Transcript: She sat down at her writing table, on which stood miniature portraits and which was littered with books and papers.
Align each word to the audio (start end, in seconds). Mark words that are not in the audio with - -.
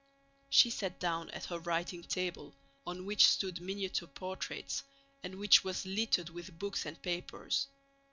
She 0.49 0.71
sat 0.71 0.99
down 0.99 1.29
at 1.29 1.45
her 1.45 1.59
writing 1.59 2.01
table, 2.01 2.55
on 2.87 3.05
which 3.05 3.27
stood 3.27 3.61
miniature 3.61 4.07
portraits 4.07 4.81
and 5.21 5.35
which 5.35 5.63
was 5.63 5.85
littered 5.85 6.29
with 6.31 6.57
books 6.57 6.87
and 6.87 6.99
papers. 7.03 7.67